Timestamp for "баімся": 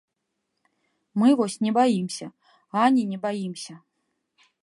1.77-2.27, 3.29-3.73